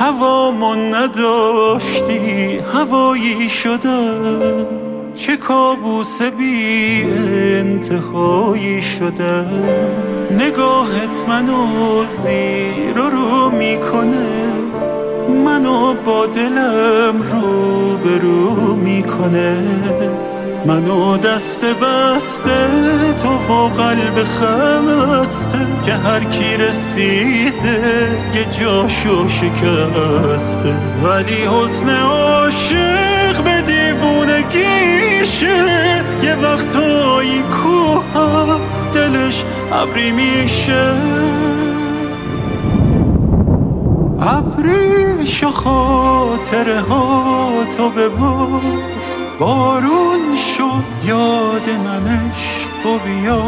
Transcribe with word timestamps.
هوامون 0.00 0.94
نداشتی 0.94 2.58
هوایی 2.74 3.48
شده. 3.48 4.12
چه 5.14 5.36
کابوس 5.36 6.22
بی 6.22 7.02
انتهایی 7.60 8.82
شده. 8.82 9.44
نگاهت 10.30 11.24
منو 11.28 12.04
زیر 12.06 12.94
رو 12.94 13.50
می‌کنه. 13.50 14.26
منو 15.44 15.94
با 15.94 16.26
دلم 16.26 17.22
رو 17.32 17.96
به 17.96 18.18
رو 18.18 18.74
می‌کنه. 18.76 19.56
منو 20.66 21.16
دست 21.16 21.64
بسته 21.64 22.68
تو 23.22 23.28
و 23.28 23.68
قلب 23.68 24.24
خسته 24.24 25.58
که 25.86 25.92
هر 25.92 26.24
کی 26.24 26.56
رسیده 26.56 28.08
یه 28.34 28.44
جاشو 28.44 29.28
شکسته. 29.28 30.74
ولی 31.04 31.44
حسن 31.44 31.96
عاشق 31.96 33.42
به 33.44 33.62
دیوونگیشه 33.62 35.64
یه 36.22 36.36
وقتایی 36.36 37.42
کوه 37.42 38.58
دلش 38.94 39.44
ابری 39.72 40.12
میشه. 40.12 40.92
ابریش 44.20 45.44
و 45.44 45.50
خاطره 45.50 46.80
ها 46.80 47.52
تو 47.76 47.90
ببار 47.90 48.99
بارون 49.40 50.36
شو 50.36 50.70
یاد 51.04 51.70
من 51.84 52.06
عشق 52.06 52.86
و 52.86 52.98
بیا 52.98 53.42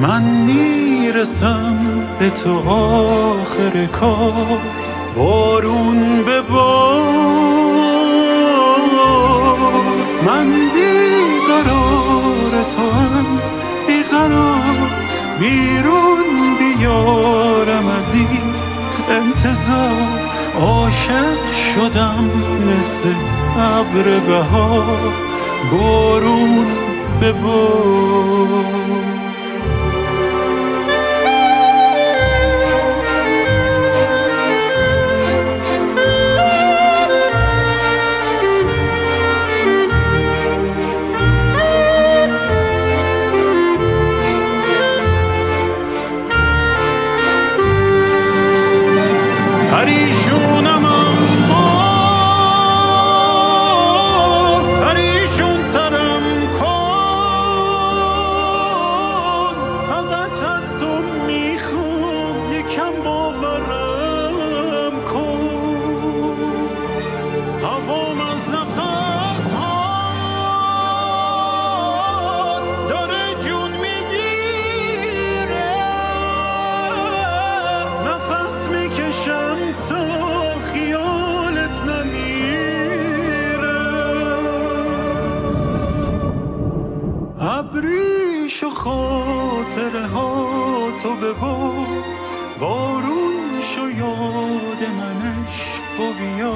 من 0.00 0.22
می‌رسم 0.22 1.76
به 2.18 2.30
تو 2.30 2.68
آخر 2.68 3.86
کار. 3.86 4.60
بارون 5.16 6.24
به 6.24 6.42
بار. 6.42 7.02
من 10.26 10.50
بیقرار 10.50 12.64
تو 12.76 12.90
هم 12.90 13.26
بیقرار. 13.86 14.88
بیرون 15.40 16.56
بیارم 16.58 17.86
از 17.86 18.14
این 18.14 18.54
انتظار. 19.10 20.27
عاشق 20.60 21.52
شدم 21.74 22.30
مثل 22.66 23.14
ابر 23.58 24.20
بهار 24.20 25.12
بارون 25.72 26.66
به 27.20 27.32
بار. 27.32 29.27
باشم 79.18 79.58
تا 79.88 80.04
خیالت 80.60 81.84
نمیره. 81.84 82.18
ابریش 87.40 88.62
و 88.62 88.70
خاطره 88.70 90.06
ها 90.06 90.48
تو 91.02 91.16
ببار 91.16 91.86
بارون 92.60 93.60
شو 93.60 93.90
یاد 93.90 94.82
منش 94.98 95.80
و 95.98 96.12
بیا 96.18 96.54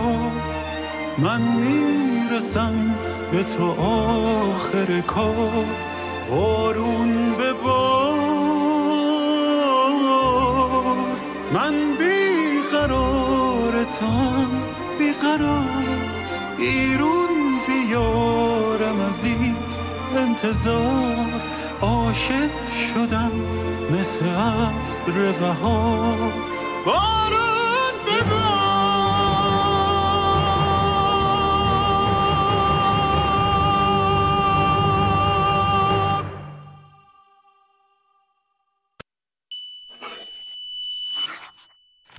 من 1.18 1.42
می‌رسم 1.42 2.94
به 3.32 3.44
تو 3.44 3.70
آخر 3.80 5.00
کار. 5.00 5.91
قرار 12.72 13.72
بی 13.72 13.96
قرار 14.00 14.46
بیقرار. 14.98 15.64
بیرون 16.56 17.28
بیارم 17.66 19.00
از 19.00 19.24
این 19.24 19.56
انتظار. 20.16 21.42
عاشق 21.82 22.50
شدم 22.70 23.32
مثل 23.90 24.26
عبر 24.26 25.32
بهار. 25.40 26.32
بارون 26.86 27.61